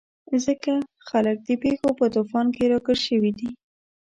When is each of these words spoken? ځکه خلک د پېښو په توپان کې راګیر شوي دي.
ځکه 0.45 0.71
خلک 1.09 1.37
د 1.47 1.49
پېښو 1.63 1.89
په 1.99 2.05
توپان 2.13 2.47
کې 2.55 2.63
راګیر 2.71 2.97
شوي 3.07 3.31
دي. 3.39 3.49